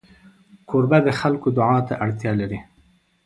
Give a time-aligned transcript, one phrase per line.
[0.69, 2.59] کوربه د خلکو دعا ته اړتیا لري.